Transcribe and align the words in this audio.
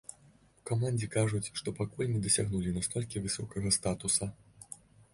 У 0.53 0.63
камандзе 0.69 1.09
кажуць, 1.17 1.43
што 1.61 1.75
пакуль 1.81 2.11
не 2.15 2.23
дасягнулі 2.25 2.75
настолькі 2.81 3.25
высокага 3.29 3.79
статуса. 3.81 4.35